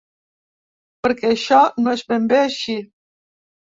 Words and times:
Perquè 1.09 1.31
això 1.35 1.61
no 1.85 1.97
és 2.01 2.07
ben 2.11 2.29
bé 2.35 2.43
així. 2.51 2.81